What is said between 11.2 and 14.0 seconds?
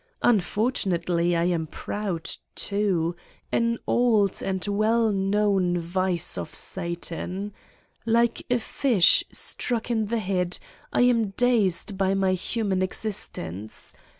dazed by my human existence.